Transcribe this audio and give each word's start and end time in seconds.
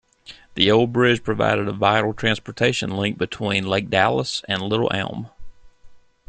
The 0.55 0.71
old 0.71 0.91
bridge 0.91 1.23
provided 1.23 1.67
a 1.67 1.71
vital 1.73 2.11
transportation 2.15 2.89
link 2.89 3.19
between 3.19 3.67
Lake 3.67 3.91
Dallas 3.91 4.41
and 4.49 4.59
Little 4.59 4.89
Elm. 4.91 5.29